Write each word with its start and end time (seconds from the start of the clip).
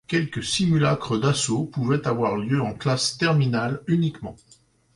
Quelques 0.07 0.43
simulacres 0.43 1.19
d'assaut 1.19 1.65
pouvaient 1.65 2.07
avoir 2.07 2.35
lieu 2.35 2.59
en 2.59 2.73
classe 2.73 3.19
terminale 3.19 3.83
uniquement. 3.85 4.35